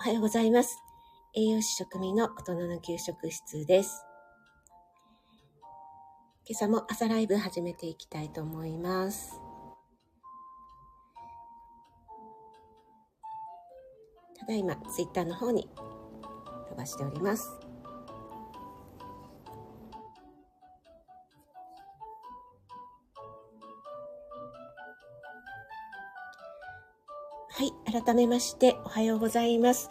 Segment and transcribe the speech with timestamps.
[0.00, 0.82] おはようございます。
[1.34, 4.02] 栄養士食味の大人の給食室です。
[6.46, 9.38] 今朝も朝ライブ始めていきたいと思います。
[14.38, 15.68] ただいま、ツイッターの方に
[16.70, 17.69] 飛ばしております。
[27.90, 29.88] 改めまして、おはようございます。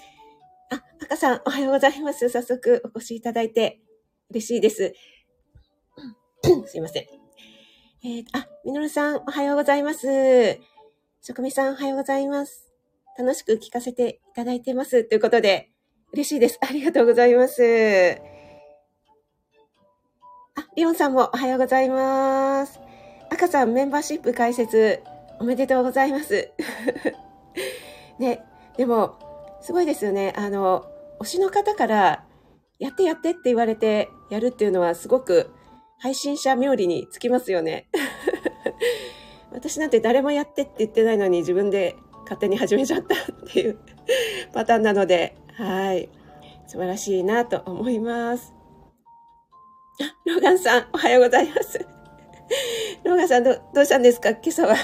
[0.72, 2.30] あ、赤さん、おはようございます。
[2.30, 3.82] 早速、お越しいただいて、
[4.30, 4.94] 嬉しいです。
[6.66, 7.04] すいません。
[8.04, 10.08] えー、あ、みのるさん、おはようございます。
[11.22, 12.72] 職味さん、おはようございます。
[13.18, 15.04] 楽しく聞かせていただいてます。
[15.04, 15.72] ということで、
[16.14, 16.58] 嬉しいです。
[16.62, 18.18] ありがとうございます。
[20.56, 22.80] あ、リオンさんもおはようございます。
[23.30, 25.04] 赤さん、メンバーシップ開設、
[25.42, 26.50] おめでとうございます。
[28.20, 28.44] ね、
[28.78, 29.18] でも、
[29.62, 30.34] すごいですよね。
[30.38, 30.86] あの、
[31.20, 32.26] 推しの方から、
[32.80, 35.52] やってやってって言われてやるっていうのはすごく
[35.98, 37.90] 配信者冥利につきますよね。
[39.52, 43.80] 私なんて誰もやってって言ってないのに自分で勝手に始めちゃったっていう
[44.54, 46.10] パターンなので、はい。
[46.68, 48.54] 素晴らしいなと思います。
[50.02, 51.86] あ、ローガンさん、おはようございます。
[53.04, 54.30] ローガンさん、どどうしたんですか？
[54.30, 54.76] 今朝は。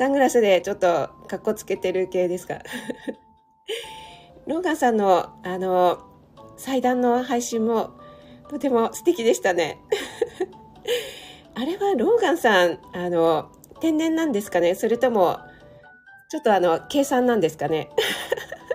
[0.00, 2.60] サングラスでちょっとかっこつけてる系ですか？
[4.48, 5.98] ローガンさんの、あの、
[6.56, 7.90] 祭壇の配信も
[8.48, 9.76] とても素敵でしたね。
[11.54, 14.74] あれはローガンさん、あの、天然なんですかね？
[14.74, 15.38] それとも、
[16.30, 17.90] ちょっとあの、計算なんですかね？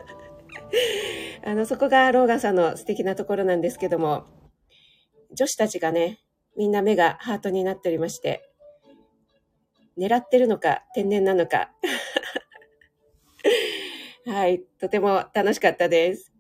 [1.44, 4.26] あの、そこがローガンさんの素敵なところなんですけども、
[5.34, 6.20] 女子たちがね、
[6.56, 8.48] みんな目がハートになっておりまして、
[9.98, 11.72] 狙ってるのか、天然なのか。
[14.26, 16.34] はい、とても楽しかったです。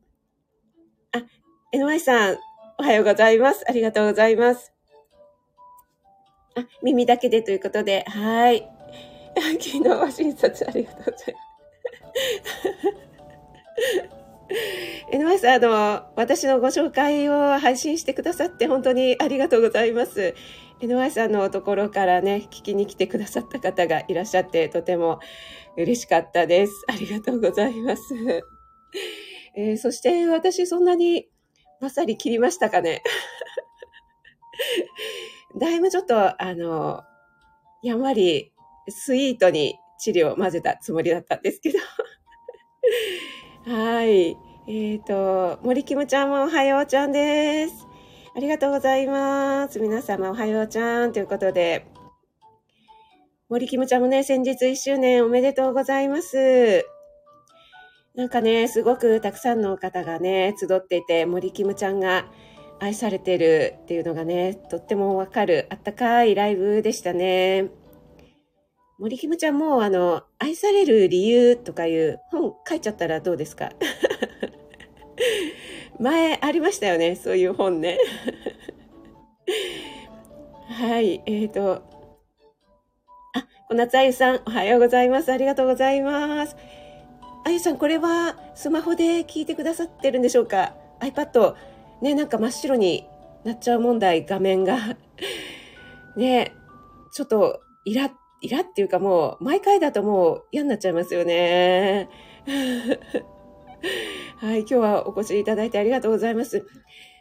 [1.11, 1.23] あ、
[1.71, 2.37] NY さん、
[2.77, 3.63] おはようございます。
[3.67, 4.73] ありがとうございます。
[6.55, 8.67] あ、耳だけでということで、はい。
[9.35, 11.45] 昨日は診察ありがとうございます。
[15.11, 20.33] NY さん、あの、私のご紹介を配信してくださって本当にありがとうございます。
[20.81, 25.19] NY さんのところからね、聞きに来てくださった方がいらっしゃって、とても
[25.77, 26.73] 嬉しかったです。
[26.87, 28.13] ありがとうございます。
[29.57, 31.29] えーそして私そんなに
[31.79, 33.01] まさり切りましたかね？
[35.57, 37.03] だいぶちょっと、あの、
[37.81, 38.51] やんわり
[38.89, 41.79] スイートに治療を混ぜたつもりだったんですけど。
[43.71, 44.37] はい。
[44.67, 47.84] えっ、と、森キムちゃんもおはようちゃんです。
[48.35, 49.79] ありがとうございます。
[49.79, 51.85] 皆様おはようちゃんということで、
[53.47, 56.85] 森キムちゃんもね、先日1周年おめでとうございます。
[58.13, 62.25] なんかね、すごくたくさんの方がね、集っていて、森キムちゃんが
[62.79, 67.69] 愛されてるっていうのがね、とってもわかる、あったかいライブでしたね。
[68.99, 73.71] 森キムちゃんも、あの、愛される理由とかいう本書いちゃったらどうですか？
[75.99, 77.97] 前ありましたよね、そういう本ね。
[80.67, 81.83] はい、えっ、ー、と、
[83.33, 85.31] あ、小夏あゆさん、おはようございます。
[85.31, 86.55] ありがとうございます。
[87.45, 91.55] あゆさん、これはスマホで聞いてくださってるんでしょうか ?iPad、
[92.01, 93.07] ね、なんか真っ白に
[93.43, 94.97] なっちゃう問題、画面が。
[96.17, 96.53] ね、
[97.13, 102.09] ちょっと、イラ、イラっていうかもう、毎回だともう嫌になっちゃいますよね。
[104.37, 106.65] はい、今日はお越しいただいてありがとうございます。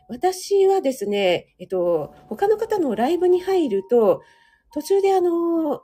[0.09, 4.23] 私はですね、えっと、他の方のライブに入ると、
[4.73, 5.83] 途中であの、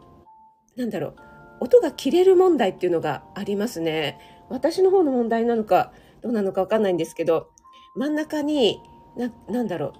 [0.76, 1.16] なんだろう、
[1.60, 4.18] 音が切れる問題っていうのがありますね。
[4.48, 5.92] 私の方の問題なのか、
[6.22, 7.48] どうなのかわかんないんですけど、
[7.96, 8.80] 真ん中に、
[9.16, 9.94] な、なんだろ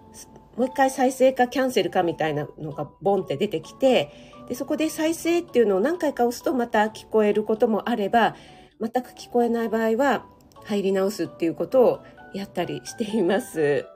[0.57, 4.11] う、もう一回再生かキャンセルかみたいなのがボンって出てきて、
[4.49, 8.37] で、そこで再生っていうのを何回か押すとまた聞こえることもあれば、
[8.81, 10.27] 全く聞こえない場合は
[10.65, 12.01] 入り直すっていうことを
[12.35, 13.87] やったりしています。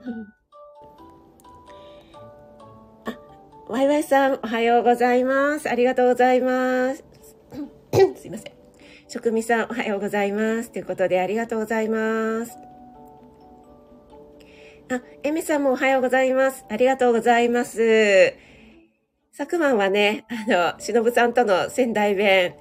[3.04, 3.18] あ、
[3.68, 5.68] ワイワイさん、おはようございます。
[5.68, 7.04] ありがとうございます。
[8.16, 8.52] すいません。
[9.08, 10.72] 職味さん、おはようございます。
[10.72, 12.56] ということで、ありがとうございます。
[14.90, 16.64] あ、エミさんもおはようございます。
[16.68, 18.34] ありがとうございます。
[19.32, 22.54] 昨晩はね、あの、しのぶさんとの仙台弁、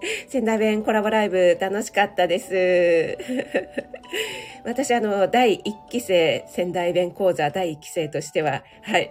[0.28, 3.18] 仙台弁コラボライブ楽しかったです。
[4.64, 9.10] 私、あの、第1期生、仙台弁講座第1期生としては、はい。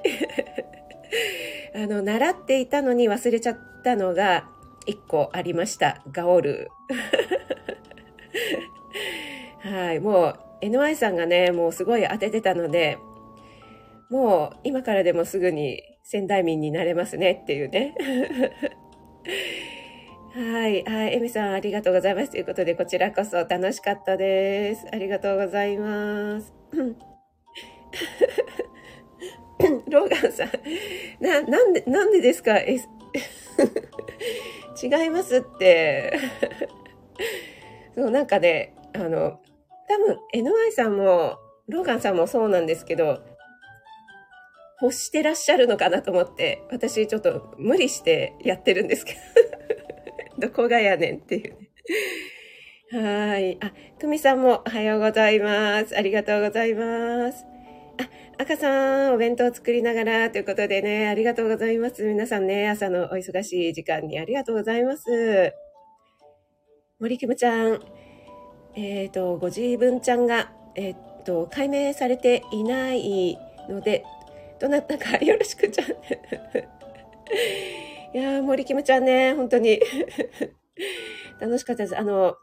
[1.75, 4.47] あの、習っていたのに忘れちゃったのが
[4.87, 6.01] 1個ありました。
[6.11, 6.69] ガオル。
[9.61, 12.97] はい、もう NY さんがね、もうすごい当ててたので、
[14.09, 17.95] もう今からでもすぐに仙台民になれますねっていうね。
[20.35, 20.83] はい。
[20.83, 21.13] はい。
[21.15, 22.31] エミさん、ありがとうございます。
[22.31, 24.85] ということで、こちらこそ楽しかったです。
[24.91, 26.53] ありがとうございます。
[29.89, 30.49] ローガンさん、
[31.23, 32.57] な、なんで、なんでですか？
[32.57, 32.75] え、
[34.83, 36.19] 違いますって。
[37.95, 39.39] そう、なんかね、あの、
[39.87, 41.37] 多分 NY さんも、
[41.69, 43.23] ローガンさんもそうなんですけど、
[44.81, 49.19] 欲してらっしゃるのかなと思って、私ちょっと無理してやってるんですけど、
[50.37, 51.69] どこがやねんっていうね。
[52.91, 53.57] はい。
[53.61, 55.97] あ、久美さんもおはようございます。
[55.97, 57.45] ありがとうございます。
[57.97, 58.09] あ、
[58.41, 62.03] 赤さん、お弁当作りながらということでね、ありがとうございます。
[62.03, 65.53] 皆さんね、朝のお忙しい時間にありがとうございます。
[66.99, 67.79] 森キムちゃん、
[68.75, 73.37] えっ、ー、と、ご自分ちゃんが、えっ、ー、と、解明されていない
[73.69, 74.03] ので、
[74.59, 75.87] どなたかよろしくちゃん。
[78.15, 79.77] いやー、森キムちゃんね、本当に
[81.41, 81.97] 楽しかったです。
[81.97, 82.37] あの、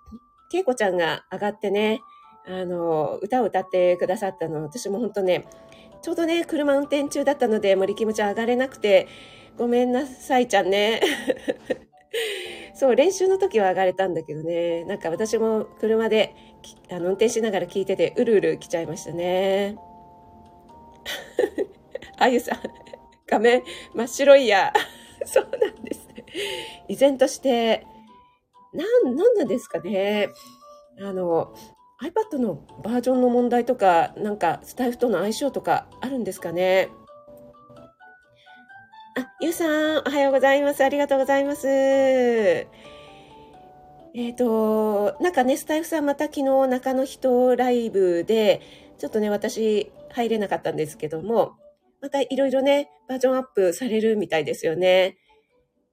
[0.51, 2.03] ケイコちゃんが上がってね、
[2.47, 5.47] あの、歌を歌ってくださったの、私も本当ね、
[6.03, 9.09] ちょうどね、車運転中だったので、森キムちゃん上がれなくて、
[9.57, 11.01] ごめんなさいちゃんね。
[12.77, 16.35] そう、練習の時は上がれたんだけどね、なんか私も車で
[16.91, 19.77] あの運転しながら聞いてて、うるうる来ちゃいましたね。
[22.21, 22.59] あゆさん、
[23.27, 23.63] 画面
[23.95, 24.71] 真っ白いや。
[25.27, 26.09] そうなんです。
[26.89, 27.87] 依然として、
[28.73, 30.29] なん、なんなんですかね。
[31.01, 31.55] あの、
[32.03, 36.89] iPad のバージョンの問題とか、なんかスタイフとの相性とかあるんですかね。
[39.17, 40.83] あ、ゆうさん、おはようございます。
[40.83, 41.69] ありがとうございます。
[41.69, 42.67] え
[44.15, 48.61] っ、ー、と、なんかね、スタイフさんまた昨日中の人ライブで、
[48.99, 51.53] ちょっとね、私入れなかったんですけども、
[52.03, 55.17] またいろいろね、バージョンアップされるみたいですよね。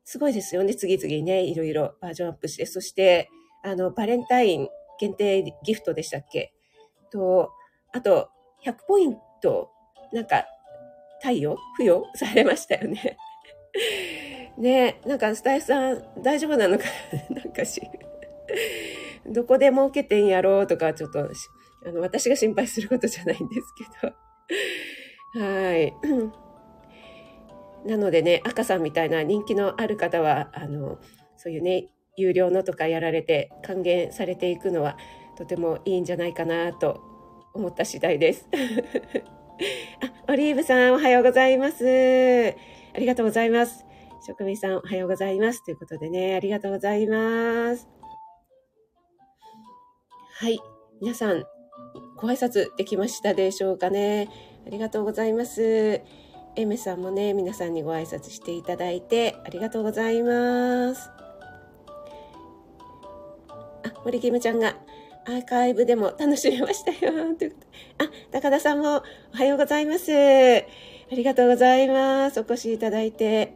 [0.04, 3.30] すごいですよね、次々ね、いろいろバージョンアップして、そして、
[3.64, 4.68] あの、バレンタイン
[5.00, 6.52] 限定ギフトでしたっけ？
[7.12, 7.52] と、
[7.94, 8.30] あと、
[8.66, 9.70] 100ポイント、
[10.12, 10.46] なんか、
[11.22, 13.18] 貸与付与されましたよね。
[14.58, 16.86] ねなんかスタイフさん大丈夫なのか？
[17.30, 17.82] なんかし、
[19.28, 20.62] どこで儲けてんやろ？
[20.62, 24.14] うとか、ちょっと、あの、私が心配することじゃないんですけど。
[25.34, 25.94] はい。
[27.86, 31.00] なのでね、赤さんみたいな人気のある方は、あの、
[31.38, 31.88] そういうね、
[32.18, 34.98] 有料のとかやられて還元されていくのは
[35.38, 37.02] とてもいいんじゃないかなと
[37.54, 38.48] 思った次第です。
[40.28, 41.86] あ、オリーブさん、おはようございます。
[41.86, 43.86] ありがとうございます。
[44.26, 45.64] 職人さん、おはようございます。
[45.64, 47.88] ということでね、ありがとうございます。
[50.42, 50.60] はい。
[51.02, 51.46] 皆さん、
[52.18, 54.28] ご挨拶できましたでしょうかね。
[54.70, 56.00] ありがとうございます。
[56.56, 61.10] エメさんもね、皆さんにご挨拶していただいてありがとうございます。
[63.84, 64.76] あ、森キムちゃんが
[65.26, 67.14] アーカイブでも楽しめましたよ。
[67.34, 67.58] というこ
[67.98, 69.02] とあ、高田さんも
[69.34, 70.12] おはようございます。
[70.14, 72.40] ありがとうございます。
[72.40, 73.54] お越しいただいて。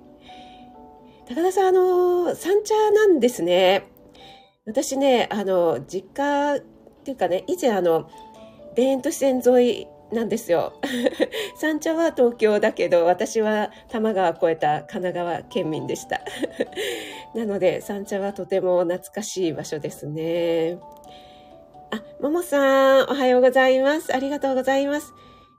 [1.27, 3.84] 高田さん、あの、三茶なんですね。
[4.65, 6.60] 私ね、あの、実家っ
[7.03, 8.10] ていうかね、以前あの、
[8.75, 10.74] 田園都市線沿いなんですよ。
[11.58, 16.22] 三茶は東京だけど、私は多摩川越えた神奈川県民でした。
[17.36, 20.77] なので、三茶はとても懐かしい場所ですね。
[21.91, 24.15] あ、ももさん、おはようございます。
[24.15, 25.13] ありがとうございます。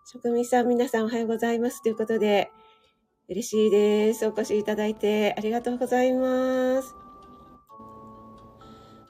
[0.06, 1.82] 職人さん、皆さんおはようございます。
[1.82, 2.50] ということで、
[3.28, 4.26] 嬉しいです。
[4.26, 6.94] お越しいただいてありがとうございます。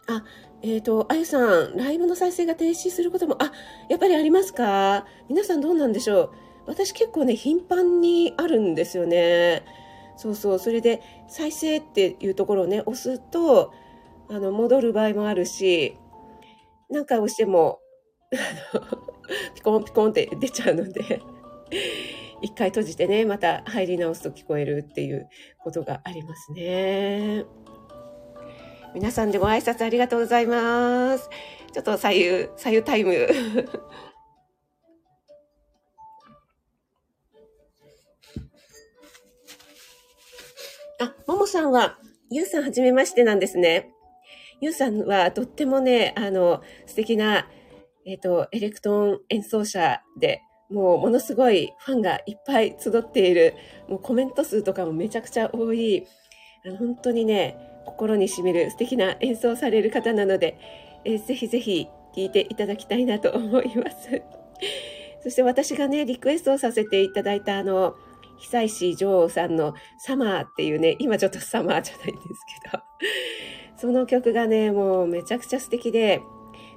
[0.07, 0.23] あ、
[0.65, 3.53] えっ、ー、と、あゆさん、ライブの再生が停止することも、あ、
[3.91, 5.05] やっぱりありますか？
[5.29, 6.31] 皆さんどうなんでしょう？
[6.67, 9.63] 私結構ね、頻繁にあるんですよね。
[10.17, 10.59] そうそう。
[10.59, 13.75] それで、再生っていうところをね、押すと、
[14.31, 15.99] あの、戻る場合もあるし、
[16.89, 17.81] 何回押しても、
[19.55, 21.21] ピコンピコンって出ちゃうので、
[22.41, 25.29] 一回閉じてね、また入り直すと聞こえるっていう
[25.63, 27.45] ことがありますね。
[28.95, 31.29] 皆さんでご挨拶ありがとうございます。
[31.73, 33.27] ちょっと左右、左右タイム。
[41.01, 41.99] あ、ももさんは、
[42.31, 43.91] ゆうさんはじめましてなんですね。
[44.61, 47.51] ゆうさんはとってもね、あの、素敵な、
[48.07, 53.55] えっ、ー、と、エレクトーン演奏者で、もうものすごいファンがいっぱい集っている、
[53.89, 56.07] もうコメント数とかもめちゃくちゃ多い、
[56.65, 60.59] あの本当にね、心にしみる素敵な演奏される方なので、
[61.05, 64.23] えー、ぜひぜひ聞いていただきたいなと思います。
[65.23, 67.95] そして私がね、リクエストをさせていただいたあの、
[68.39, 72.27] 久石譲さんのサマーっていうね、今ちょっとサマーじゃないんです
[72.63, 72.83] けど、
[73.77, 76.21] その曲がね、もうめちゃくちゃ素敵で、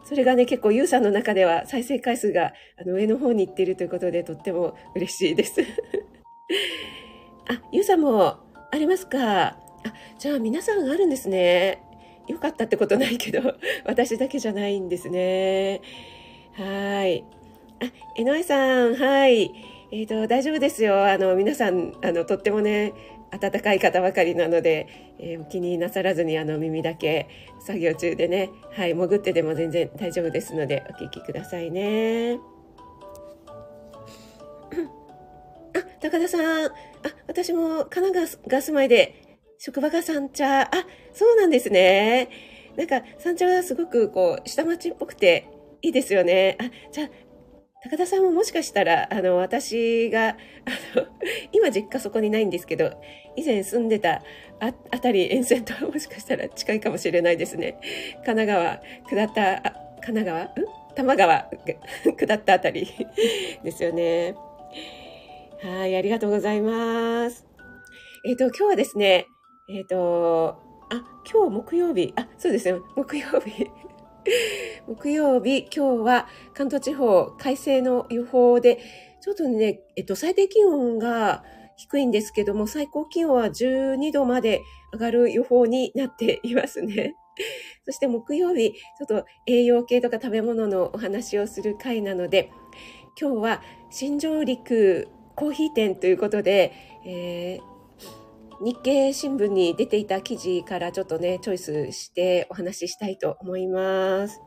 [0.04, 5.62] それがね、結構ユウさんの中では再生回数があの上の方に行っているということで、とっても嬉しいです。
[7.50, 8.38] あ、ユウさんも
[8.72, 9.58] ありますか、
[10.20, 11.82] じゃあ皆さんあるんですね。
[12.28, 13.56] よかったってことないけど、
[13.86, 15.82] 私だけじゃないんですね。
[16.54, 17.24] はい。
[17.80, 19.52] あ、江上さん、はい。
[19.92, 21.06] えっ、ー、と、大丈夫ですよ。
[21.06, 22.94] あの、皆さん、あの、とってもね、
[23.32, 24.88] 温かい方ばかりなので、
[25.20, 27.28] えー、お気になさらずにあの耳だけ
[27.60, 32.40] 作業中でね、はい、潜ってでも全然大丈夫ですのでお聞きくださいね。
[35.76, 36.72] あ、高田さん、あ、
[37.28, 39.27] 私も神奈川が住まいで、
[39.58, 40.72] 職場が三茶、あ、
[41.14, 42.30] そうなんですね。
[42.76, 45.50] なんか三茶はすごくこう、下町っぽくて
[45.82, 46.58] いいですよね。
[46.60, 47.10] あ、じゃあ、
[47.84, 50.34] 高田さんももしかしたら、あの、私が、あ
[50.96, 51.08] の、
[51.52, 52.92] 今実家そこにないんですけど、
[53.36, 54.24] 以前住んでた
[54.60, 57.78] ああたり沿線とはもしかしたら近いかもしれないですね。
[58.26, 59.72] 神奈川、下った、あ
[60.02, 60.44] 神奈川？
[60.46, 60.88] ん？
[60.98, 61.48] 多摩川、
[62.18, 62.88] 下ったあたり
[63.64, 64.34] ですよね。
[65.62, 67.46] はい、ありがとうございます。
[68.26, 69.28] えっ、ー、と、今日はですね、
[69.70, 73.68] えっ、ー、と、あ、今日木曜日、あ、そうですね、木曜日。
[74.88, 78.80] 木曜日、今日は関東地方、快晴の予報で、
[79.22, 81.44] ちょっとね、えっと、最低気温が
[81.76, 84.62] 低いんですけども、最高気温は12度まで
[84.94, 87.16] 上がる予報になっていますね。
[87.84, 92.52] そして木曜日、ちょっと栄養系とか食べ物のお話をする回なので、
[93.20, 96.72] 今日は新上陸コーヒー店ということで、
[97.06, 97.77] えー
[98.60, 104.42] 日経新聞に出ていた記事からちょっとね、チョイスしてお話ししたいと思います。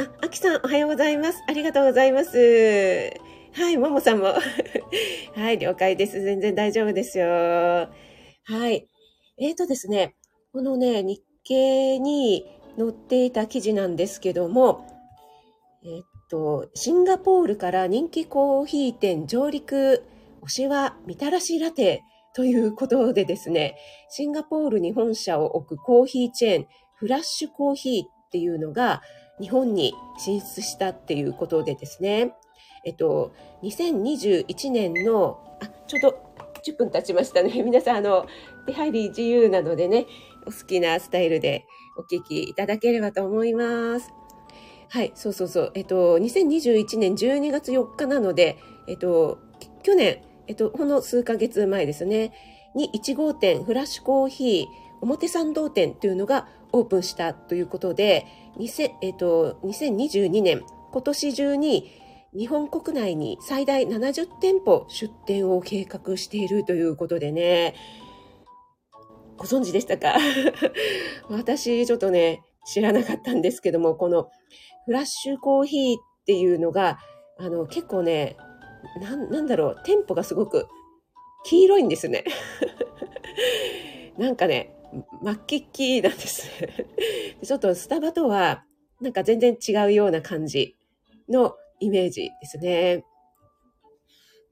[0.00, 1.38] あ、あきさんおはようございます。
[1.46, 3.12] ありがとうございます。
[3.52, 4.26] はい、ももさんも。
[5.36, 6.20] はい、了解です。
[6.20, 7.26] 全然大丈夫ですよ。
[7.26, 7.90] は
[8.70, 8.88] い。
[9.38, 10.16] えーとですね、
[10.52, 12.44] このね、日経に
[12.76, 14.84] 載っていた記事なんですけども、
[15.84, 20.02] え、っと、シンガポールから人気コーヒー店上陸
[20.44, 22.02] 推しはみたらしラテ
[22.34, 23.76] ということでですね、
[24.10, 29.02] シンガポールに本社を置くコーヒーチェーン、フラッシュコーヒーっていうのが
[29.40, 32.32] 日本に進出したっていうことでですね、
[32.84, 33.32] えっと、
[33.62, 36.34] 2021年の、あ、ちょうど
[36.64, 37.50] 10分経ちましたね。
[37.62, 38.26] 皆さん、あの、
[38.66, 40.06] 手入り自由なのでね、
[40.46, 44.12] お好きなスタイルでお聞きいただければと思います。
[44.88, 45.72] はい、そうそうそう。
[45.74, 49.38] えっと、2021年12月4日なので、えっと、
[49.82, 52.32] 去年、えっと、ほんの数ヶ月前ですね、
[52.74, 54.66] に1号店フラッシュコーヒー
[55.00, 58.26] 表参道店というのがオープンしたということで、
[58.58, 61.90] 2000えっと、2022年、今年中に
[62.36, 67.74] 日本国内に最大70店舗出店を計画しているということでね、
[69.36, 70.14] ご存知でしたか？
[71.30, 74.28] 私、ちょっとね、知らなかったんですけども、この
[74.86, 76.98] フラッシュコーヒーっていうのが、
[77.38, 78.36] あの、結構ね、
[79.00, 80.68] ななんだろう、店舗がすごく
[81.44, 82.24] 黄色いんですね。
[84.18, 84.74] なんかね、
[85.22, 86.48] 真っ黄っきなんです
[87.42, 88.64] ちょっとスタバとは、
[89.00, 90.76] なんか全然違うような感じ
[91.28, 93.04] のイメージですね。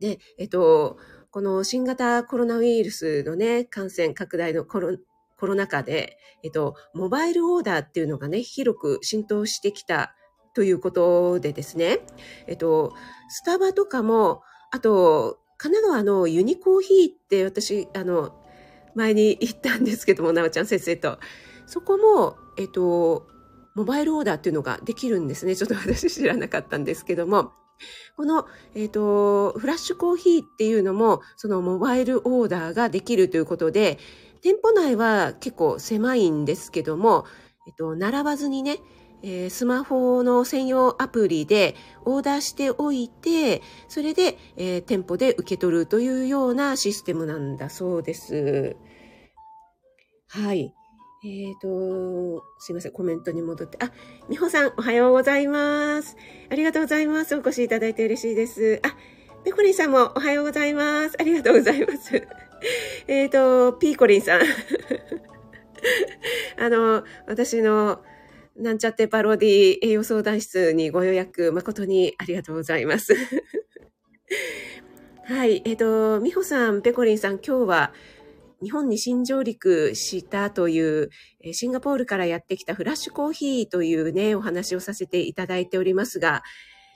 [0.00, 0.98] で、えっと、
[1.30, 4.98] この新型コロナウイルスのね、感染拡大のコロ
[5.38, 10.14] コロナ禍で、えっと、モバイルオーダーっていうのがね、広く浸透してきた
[10.54, 12.00] ということでですね、
[12.46, 12.94] えっと、
[13.28, 18.34] スタバとかも、あと、神奈川のユニコーヒーって私、あの、
[18.94, 21.18] 前に行ったんですけども、なおちゃん先生と。
[21.66, 23.26] そこも、えっと、
[23.74, 25.56] モバイルオーダーっていうのができるんですね。
[25.56, 27.52] ちょっと私知らなかったんですけども。
[28.16, 33.98] この、えっ、と、フラッシュコーヒーっていうのも、そのモバイルオーダーができるということで、
[34.42, 37.24] 店舗内は結構狭いんですけども、
[37.66, 38.78] えっと、並ばずにね、
[39.22, 48.76] えー、スマホの専用アプリでオーダーしておいて、それで、えー、店舗で受け取るというようなシステムなんだそうです。
[50.28, 50.74] はい。
[51.24, 53.78] えっ、ー、と、すいません、コメントに戻って。
[53.84, 53.92] あ、
[54.28, 56.16] みほさん、おはようございます。
[56.50, 57.36] ありがとうございます。
[57.36, 58.80] お越しいただいて嬉しいです。
[58.82, 58.96] あ、
[59.44, 61.16] ペコリンさんもおはようございます。
[61.20, 62.26] ありがとうございます。
[63.06, 64.40] えっと、ピーコリンさん。
[66.58, 68.02] あの、私の
[68.56, 73.14] なんちゃってパロディ栄養相談室にご予約誠にありがとうございます。
[75.24, 75.62] はい。
[75.64, 75.78] えっ、ー、
[76.16, 77.92] と、みほさん、ペコリンさん、今日は
[78.62, 81.10] 日本に新上陸したという、
[81.52, 86.42] シンガポールからやってきたフラッシュコーヒーというね、お話をさせていただいておりますが、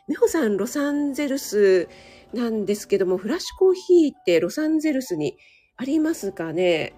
[0.08, 1.88] 美穂さん、ロサンゼルス
[2.32, 5.36] なんですけども、フラッシュコーヒーってロサンゼルスに
[5.76, 6.94] ありますかね？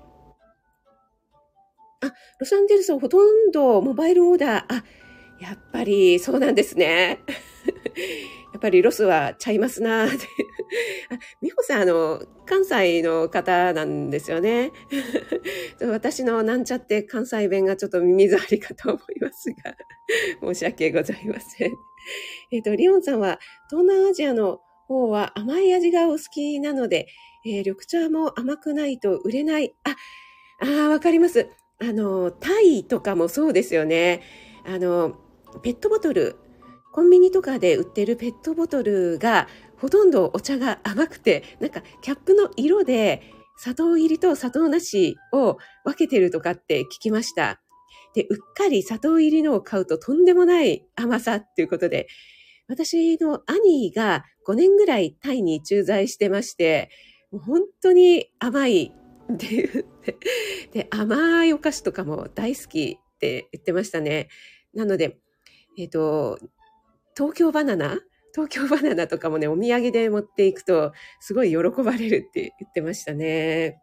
[2.01, 4.85] あ、ロサンゼルスはほとんどモバイルオーダー、あ、
[5.41, 7.21] やっぱりそうなんですね。
[8.53, 10.05] やっぱりロスはちゃいますな。
[10.07, 10.09] あ、
[11.41, 14.73] 美穂さん、あの、関西の方なんですよね。
[15.81, 19.77] 私のなんちゃって関西弁がちょっと耳障りかと思いますが、
[20.55, 21.73] 申し訳ございません。
[22.51, 23.39] えっ、ー、と、リオンさんは
[23.71, 27.07] 東南アジアの方は甘い味がお好きなので、
[27.47, 29.75] えー、緑茶も甘くないと売れない。
[29.85, 29.95] あ
[30.61, 31.49] あ、あわかります。
[31.81, 34.23] あの、タイとかもそうですよね。
[34.67, 35.17] あの、
[35.63, 36.37] ペットボトル、
[36.93, 43.23] コンビニとかで売ってるペットボトルがほとんどお茶が甘くて、なんかキャップの色で
[43.57, 47.61] 砂糖入りと砂糖なしを分けてるとかって聞きました。
[48.15, 52.09] で、うっかり砂糖入りのを買うととんでもない甘さっていうことで、
[52.69, 56.91] 私の兄が5年ぐらいタイに駐在してまして、
[57.31, 58.93] もう本当に甘い
[59.33, 60.17] って言って、
[60.73, 64.29] で、甘いお菓子とかも大好きって言ってましたね。
[64.75, 65.19] なので、
[65.77, 66.39] えっ、ー、と、
[67.17, 68.01] 東京バナナ？
[68.35, 73.81] 東京バナナとかもね、お土産で持っていくと、すごい喜ばれるって言ってましたね。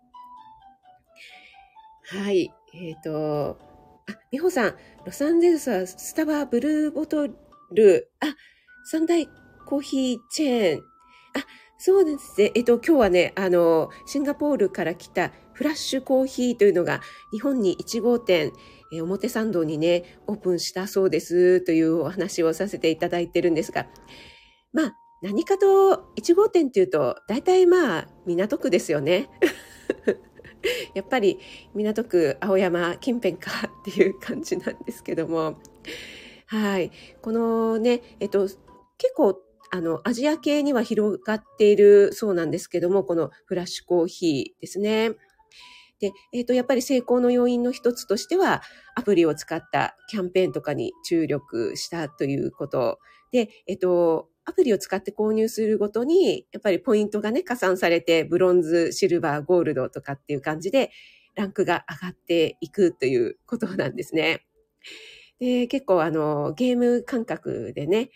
[2.04, 2.54] はい。
[2.74, 3.60] えっ、ー、と、
[4.08, 4.75] あ、美穂さん、
[5.06, 7.28] ロサンゼルスはスタバブルーボト
[7.72, 8.36] ル、あ、
[8.86, 9.28] 三大
[9.66, 10.80] コーヒーチェーン。
[10.80, 10.84] あ、
[11.88, 12.51] そうですね。
[12.56, 17.00] えっと、今日はね、あの、シンガポールから来たフラッシュコーヒーというのが
[17.32, 18.54] 日本に1号店、
[18.92, 23.86] え表参道にね、オープンしたそうですというお話をさせていただいてるんですが、
[24.74, 29.30] まあ、何かと1号店っていうと、大体まあ、港区ですよね。
[30.96, 31.38] やっぱり
[31.75, 35.60] 港区青山近辺かっていう感じなんですけども、
[36.48, 36.91] はい。
[37.21, 38.48] このね、えっと、
[38.98, 39.44] 結構、
[39.76, 45.12] あの、アジア系には広がっているそうなんですけども、このフラッシュコーヒーですね。
[46.00, 48.62] で、えっ、ー、と、やっぱり成功の要因の一つとしては、
[48.96, 53.00] アプリを使ったキャンペーンとかに注力したということ。
[53.34, 60.92] で、えっ、ー、と、アプリを使って購入するごとに、やっぱりポイントがね、加算されて、ブロンズ、シルバー、ゴールドとかっていう感じで、
[61.36, 64.46] ランクが上がっていくということなんですね。
[65.40, 68.10] で、結構あの、ゲーム感覚でね、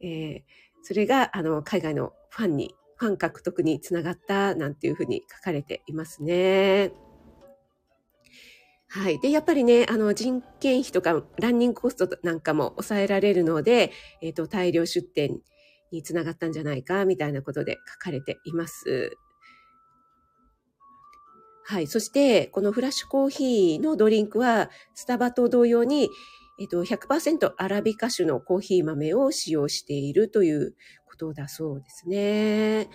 [0.00, 0.42] えー、
[0.84, 6.92] それがあの、海外のファンに、ファン獲得につながったなんていうふうに書かれていますね。
[8.88, 9.18] はい。
[9.18, 15.40] で、やっぱりね、あの、人件費とか、ランニングコストなんかも抑えられるので、えっ、ー、と、大量出店
[15.90, 19.16] につながったんじゃないか、みたいなことで書かれています。
[21.64, 21.86] はい。
[21.86, 26.10] そして、このフラッシュコーヒーのドリンクは、スタバと同様に、
[26.58, 30.74] えっ、と、100%アラビカ種のコーヒー豆を使用しているという
[31.06, 32.88] ことだそうですね。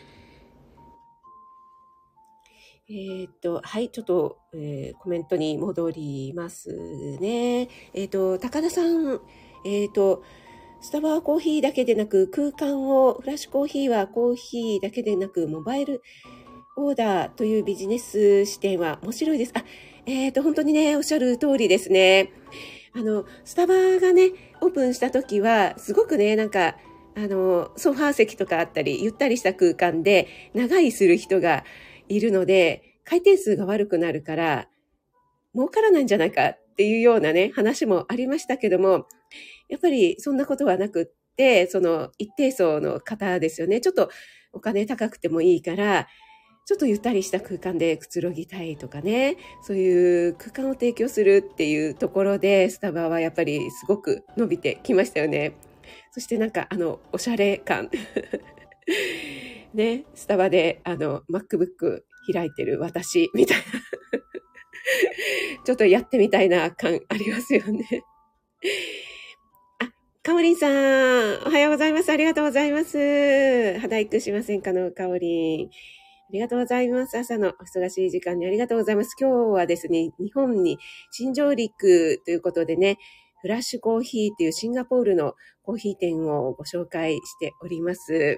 [2.92, 7.68] えっ、と、はい、ちょっと、えー、コメントに戻りますね。
[7.94, 9.20] えっ、と、高田さん、
[9.66, 10.24] えっ、と、
[10.82, 16.02] スタバはコーヒーだけでなく、空間を、フラッシュコーヒーはコーヒーだけでなく、モバイル
[16.78, 19.52] オーダーというビジネス視点は面白いです。
[19.54, 19.64] あ、
[20.06, 22.32] えっ、と、本当にね、おっしゃる通りですね。
[22.94, 26.76] あの、スタバがね、オープンした時は、すごくね、なんか、
[27.16, 31.64] あの、ソファー席とかあったり、ゆったりした空間で、長居する人が
[32.08, 34.70] いるので、回転数が悪くなるから、
[35.54, 39.08] 儲からないんじゃないかっていうようなね、話もありましたけども、
[39.68, 43.82] やっぱりそんなことはなくって、その一定層の方ですよね。
[43.82, 44.10] ちょっと
[44.54, 46.08] お金高くてもいいから、
[46.70, 55.54] ちょっとゆったりした空間でくつろぎたいとかね、そういう空間を提供するっていうところで、スタバはやっぱりすごく伸びてきましたよね。
[56.12, 57.90] そしてなんかあの、おしゃれ感。
[59.74, 63.64] ね、スタバで、あの、MacBook 開いてる私、みたいな。
[65.66, 68.04] ちょっとやってみたいな感ありますよね。
[69.80, 70.72] あ、かおりんさん、
[71.48, 72.12] おはようございます。
[72.12, 73.80] ありがとうございます。
[73.80, 75.70] 肌育しませんかのかおりん。
[76.30, 77.18] ありがとうございます。
[77.18, 79.16] 朝のお忙しい時間にありがとうございます。
[79.20, 80.78] 今日はですね、日本に
[81.10, 83.00] 新上陸ということでね、
[83.42, 88.38] フラッシュコーヒーというシンガポールのコーヒー店をご紹介しております。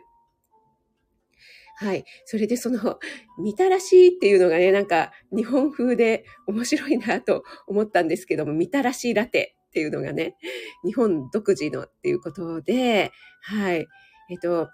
[1.75, 2.05] はい。
[2.23, 2.97] それでその、
[3.37, 10.37] みたらしっていうのがね、なんか日本風で面白いなと思ったんですけども、みたらしラテっていうのがね、
[10.85, 13.85] 日本独自のっていうことで、はい。
[14.29, 14.69] えっと、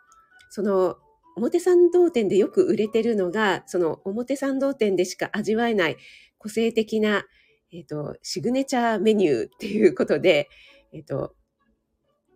[0.51, 0.97] その、
[1.37, 5.97] 表参道店でよく売れてるのが、その表参道店でしか味わえない
[6.37, 7.23] 個性的な、
[7.71, 10.49] えっ、と、シグネチャーメニューっていうことで、
[10.93, 11.35] えっ、と、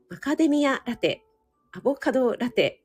[0.09, 1.23] マカデミアラテ、
[1.71, 2.83] アボカドラテ、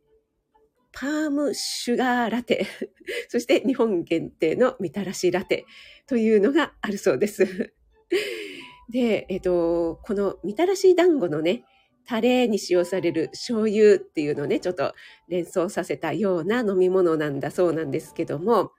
[0.93, 2.67] パームシュガーラテ、
[3.29, 5.67] そして日本限定のみたらしラテ
[6.07, 7.75] というのがあるそうです。
[8.89, 11.65] で、えっ、と、このみたらし団子のね、
[12.07, 14.95] タレに使用される醤油っていうのをね、ちょっと
[15.29, 18.73] 連想させたような飲み物なんだそうなんですけども、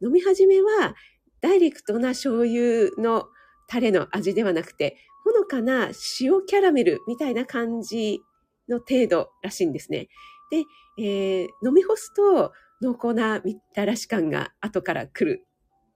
[0.00, 0.94] 飲み始めは
[1.40, 3.26] ダイレクトな醤油の
[3.68, 8.20] タレの味ではなくて、ほのかな塩キャラメルみたいな感じ
[8.68, 10.08] の程度らしいんですね。
[10.50, 10.64] で、
[10.98, 15.46] えー、飲み干すと濃厚なみたらし感が後から来る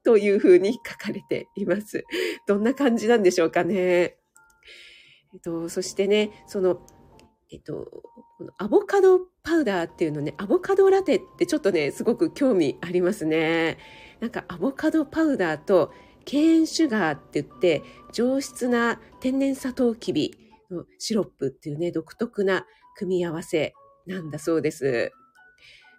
[0.05, 2.05] というふうに書かれています。
[2.47, 4.17] どんな感じなんでしょうかね。
[5.37, 6.81] えっと、そしてね、その、
[7.53, 7.87] えっと、
[8.57, 13.77] アボカドパウダーっていうのね、アボカドラテってちょっとね、すごく興味ありますね。
[14.21, 15.93] なんかアボカドパウダーと
[16.25, 20.35] ケーンシュガーって言って、上質な天然砂糖きび
[20.71, 22.65] のシロップっていうね、独特な
[22.97, 23.75] 組み合わせ
[24.07, 25.13] なんだそうです。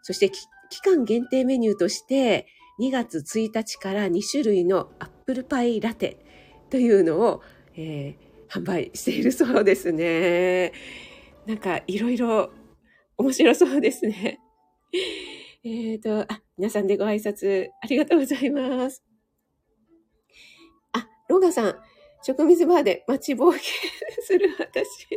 [0.01, 2.47] そして期間限定メニューとして、
[2.79, 6.25] 2月1日から2種類のアップルパイラテ
[6.71, 7.43] というのを、
[7.75, 10.71] えー販売しているそうですね。
[11.45, 12.51] なんかいろいろ
[13.17, 14.39] 面白そうですね。
[15.63, 19.03] えっ、と、あ、皆さんでご挨拶ありがとうございます。
[20.93, 21.75] あ、ローガさん、
[22.23, 23.59] 食水バーで待ちぼうけ
[24.21, 25.07] する私。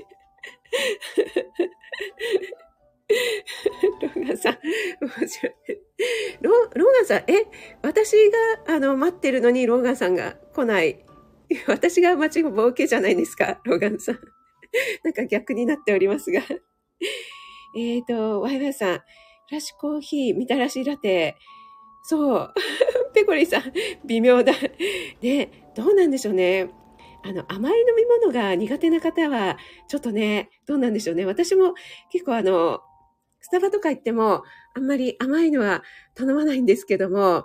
[4.01, 4.59] ローガさん、
[5.01, 5.55] 面白い。
[6.41, 7.47] ロローガさん、え、
[7.83, 8.17] 私
[8.67, 11.05] が、あの、待ってるのにローガさんが来ない
[11.67, 14.19] 私が待ちぼうけじゃないですか、ローガンさん。
[15.03, 16.43] なんか逆になっておりますが。
[17.77, 19.03] えっと、ワイワイさん、フ
[19.53, 21.37] ラッシュコーヒー、みたらしラテ。
[22.03, 22.55] そう。
[23.15, 23.73] ペコリさん、
[24.05, 24.53] 微妙だ。
[25.21, 26.71] ね、どうなんでしょうね。
[27.23, 29.59] あの、甘い飲み物が苦手な方は、
[29.89, 31.27] ちょっとね、どうなんでしょうね。
[31.27, 31.75] 私も
[32.11, 32.81] 結構あの、
[33.41, 35.83] スタバとか行っても、あんまり甘いのは
[36.15, 37.45] 頼まないんですけども、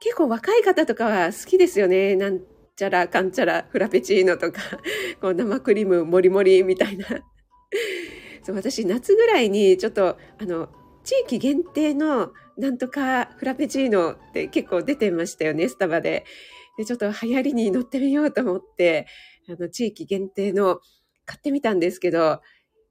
[0.00, 2.14] 結構若い方とかは好きですよね。
[2.14, 2.40] なん
[2.78, 4.62] ちゃらかんちゃらフラペチーノとか、
[5.20, 7.06] こう生クリームもりもりみたいな。
[8.44, 10.68] そう、私夏ぐらいにちょっと、あの、
[11.02, 16.24] 地域限定のなんとかフラペチーノって結構出てましたよね、スタバで。
[16.76, 19.08] で、ちょっと流行りに乗ってみようと思って、
[19.48, 20.80] あの、地域限定の
[21.24, 22.40] 買ってみたんですけど、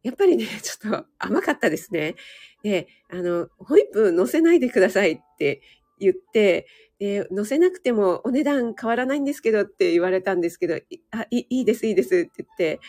[0.04, 2.16] やっぱりね、 ちょっと甘かったですね。
[2.62, 5.62] で、あの、ホイップ乗せないでくださいって
[5.98, 6.68] 言って、
[7.00, 10.80] で、乗せなくてもお値段変わらないんですけどって言われたんですけど、
[11.12, 12.80] あ、いいです、いいですって言って、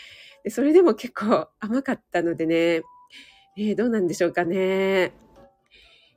[0.44, 2.82] でそれでも結構 甘かったのでね、
[3.56, 5.12] えー、どうなんでしょうかね。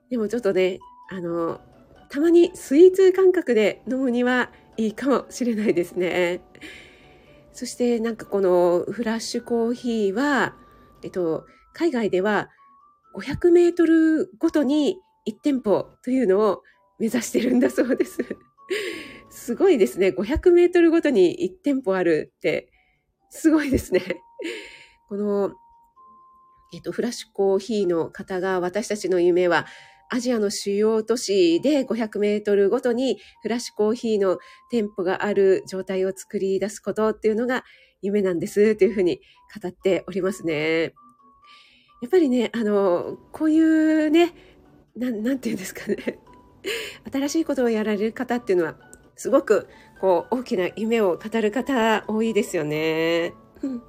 [0.09, 1.59] でもちょっとね、あの、
[2.09, 6.41] たまにスイーツ感覚で飲むにはいいかもしれないですね。
[7.53, 10.55] そしてなんかこのフラッシュコーヒーは、
[11.03, 12.49] えっと、海外では
[13.15, 16.63] 500メートルごとに1店舗というのを
[17.01, 18.19] 目指してるんだそうです。
[19.31, 20.09] すごいですね。
[20.09, 22.71] 500メートルごとに1店舗あるって、
[23.31, 24.21] すごいですね。
[25.09, 25.51] この、
[26.75, 29.65] えっと、フラッシュコーヒーの方が私たちの夢は、
[30.11, 34.37] アジアの主要都市で500メートルごとにフラッシュコーヒーの
[34.69, 37.63] 店舗がある状態を作り出すことっていうのが
[38.03, 39.21] 夢なんですというふうに
[39.59, 40.93] 語っておりますね。
[42.01, 44.33] やっぱりね、あの、こういうね、
[44.95, 46.19] な、なんていうんですかね。
[47.11, 48.75] 新しいことをやられる方っていうのは、
[49.15, 49.67] すごく、
[49.99, 53.33] こう、大きな夢を語る方多いですよね。
[53.61, 53.81] うん。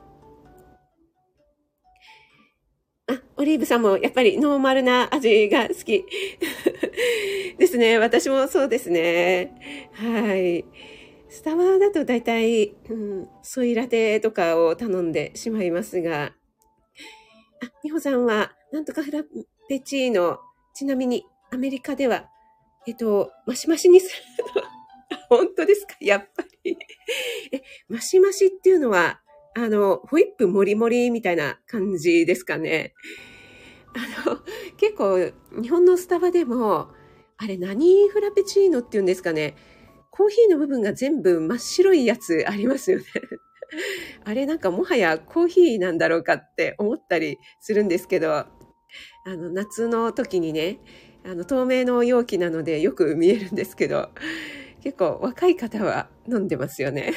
[3.09, 6.05] あ、オリーブさんもやっぱりノーマルな味が好き
[7.59, 7.99] ですね。
[7.99, 9.91] 私もそうですね。
[9.93, 10.65] はい。
[11.29, 16.35] スタバだと大体、うん、ソイラテとかを頼んでしまいますが、
[17.63, 19.25] あ、美穂さんは、なんとかフラ
[19.69, 20.41] ペチーノ、
[20.75, 22.29] ちなみにアメリカでは
[22.87, 24.63] えっと、マシマシにするの。
[25.29, 25.95] 本当ですか？
[26.01, 26.77] やっぱり。
[27.53, 29.21] え、マシマシっていうのは、
[29.55, 32.95] あの、ホイップもりもりみたいな感じですかね？
[34.25, 34.39] あの、
[34.79, 35.19] 結構、
[35.63, 36.89] 日本のスタバでも、
[37.37, 39.55] あれ何フラペチーノっていうんですかね？
[40.11, 43.05] コーヒーの部分が全部真っ白いやつありますよね。
[44.25, 48.47] あれなんかもはやコーヒーなんだろうかって思ったりするんですけど、あ
[49.27, 50.79] の、夏の時にね、
[51.25, 54.11] あの、透明の容器なのでよく見えるんですけど、
[54.83, 57.13] 結構若い方は飲んでますよね。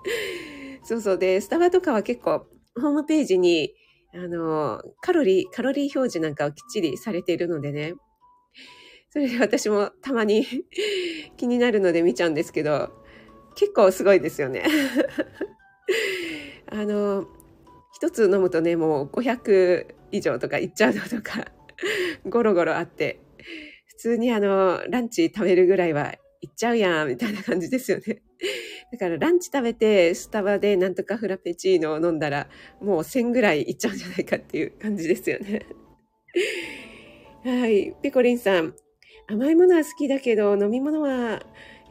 [0.84, 1.18] そうそう。
[1.18, 2.46] で、スタバとかは結構
[2.80, 3.74] ホームページに、
[4.12, 7.94] あの、カロリー、カロリー表示なんかをきっちりされているのでね。
[9.08, 10.44] それで私もたまに
[11.38, 12.90] 気になるので見ちゃうんですけど、
[13.54, 14.64] 結構すごいですよね。
[16.66, 17.26] あの、
[17.92, 21.46] 一つ飲むとね、もう500以上とかいっちゃうのとか、
[22.28, 23.20] ゴロゴロあって、
[23.86, 28.22] 普通にあの、ランチ食べるぐらいはいっちゃうやん、みたいな感じですよね。
[28.92, 32.48] だからランチ食べて、スタバでなんとかフラペチーノを飲んだら、
[32.80, 35.66] もう1000ぐらいいっちゃうんじゃないかっていう感じですよね。
[37.44, 37.94] はい。
[38.02, 38.74] ペコリンさん。
[39.26, 41.42] 甘いものは好きだけど、飲み物は、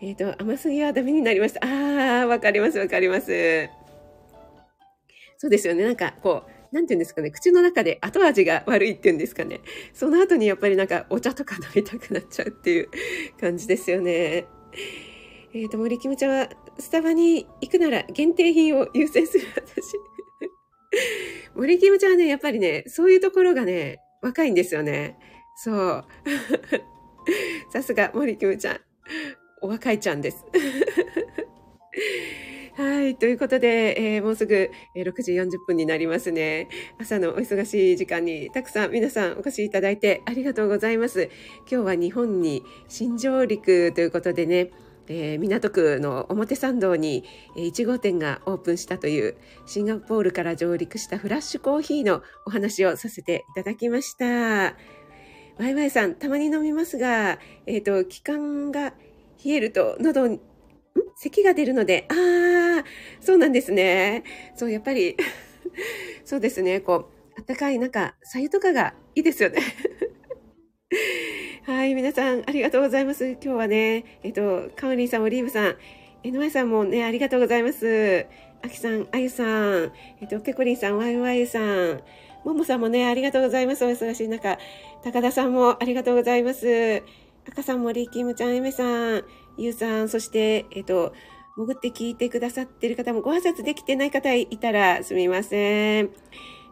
[0.02, 1.62] えっ、ー、と、甘すぎはダメになりました。
[1.64, 3.70] あー、わかります、わかります。
[5.38, 5.84] そうですよね。
[5.84, 7.30] なんか、こう、なんて言うんですかね。
[7.30, 9.62] 口の中で後味が悪いっていうんですかね。
[9.94, 12.90] その後にやっぱりなんかお茶とか飲みたくなっちゃうっていう
[13.40, 14.48] 感じですよね。
[15.54, 19.84] えっ、ー、と、森キムちゃんはスタバに行くなら限定品を優先する私。
[21.56, 25.20] 森キムちゃんはね、やっぱりね、そういうところがね、若いんですよね。
[25.56, 26.06] そう。
[27.72, 28.80] さすが森キムちゃん。
[29.62, 30.44] お若いちゃんです。
[32.76, 33.16] はい。
[33.16, 36.70] ということで、えー、もうすぐ6時40分になりますね。
[37.00, 41.30] 朝のお忙しい時間にたくさん皆さんお越しいただいてありがとうございます。
[41.72, 44.72] 今日は日本に新上陸ということでね、
[45.08, 49.36] えー、港区の表参道に1号店がオープンしたという
[49.68, 54.26] シンガポールから上陸したフラッシュコーヒーのお話をさせていただきました。
[54.26, 58.96] ワイワイさん、たまに飲みますが、えっ、ー、と、気管が
[59.46, 60.40] 冷えると喉、
[61.24, 62.84] 咳が出るので、ああ、
[63.22, 64.24] そうなんですね。
[64.56, 65.16] そう、やっぱり
[66.26, 67.06] そうですね、こう、
[67.38, 69.60] あったかい、なんか、左右とかがいいですよね
[71.66, 73.26] はい、皆さん、ありがとうございます。
[73.26, 75.78] 今日はね、えっと、カオリーさん、オリーブさん、
[76.24, 78.26] NY さんもね、ありがとうございます。
[78.62, 82.02] あきさん、あゆさん、えっと、ペコリンさん、ワイワイさん、
[82.44, 83.86] ももさんもね、ありがとうございます。
[83.86, 84.58] お忙しい中、
[85.04, 87.02] 高田さんもありがとうございます。
[87.48, 88.84] 赤さん、森キムちゃん、エメさ
[89.18, 89.24] ん、
[89.58, 91.14] ゆうさん、そして、えっと、
[91.56, 96.10] 潜って聞いてくださってる方もご挨拶できてない方いたらすみません。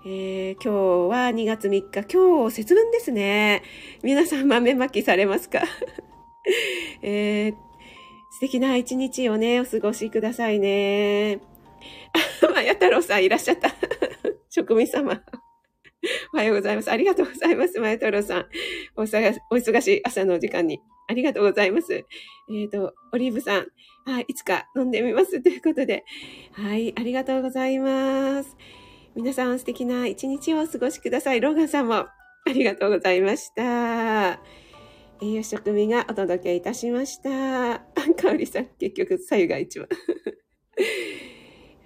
[0.04, 3.62] えー、今日は2月3日、今日節分ですね。
[4.02, 5.62] 皆さん豆まきされますか？
[7.04, 7.54] えー、
[8.32, 11.40] 素敵な一日をね、お過ごしくださいね。
[12.44, 13.70] あ、まや太郎さんいらっしゃった。
[14.50, 15.22] 職人様。
[16.34, 16.90] おはようございます。
[16.90, 17.80] ありがとうございます。
[17.80, 18.46] まや太郎さん。
[18.96, 21.94] お忙しい朝の時間にありがとうございます。
[21.94, 23.68] えっ、ー、と、オリーブさん。
[24.06, 25.42] はい、いつか飲んでみます。
[25.44, 26.06] ということで。
[26.54, 28.56] はい、ありがとうございます。
[29.16, 31.42] 皆さん素敵な一日をお過ごしください。
[31.42, 32.10] ローガンさんもあ
[32.48, 34.40] りがとうございました。
[35.22, 37.74] 栄養食味がお届けいたしました。
[37.76, 37.80] あ
[38.18, 39.88] かおりさん、結局、左右が一番。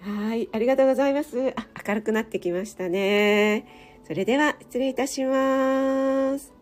[0.00, 1.52] はい、ありがとうございます。
[1.56, 3.66] あ、明るくなってきましたね。
[4.04, 6.55] それでは、失礼いたします。